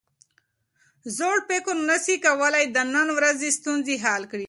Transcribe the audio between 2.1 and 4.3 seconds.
کولای د نن ورځې ستونزې حل